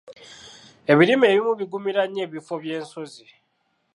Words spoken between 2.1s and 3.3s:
ebifo by'ensozi.